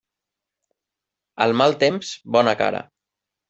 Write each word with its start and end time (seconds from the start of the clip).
Al 1.47 1.55
mal 1.61 1.77
temps, 1.87 2.13
bona 2.39 2.59
cara. 2.67 2.85